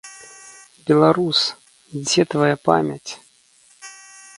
[0.87, 1.39] Беларус,
[2.01, 3.11] дзе твая памяць?!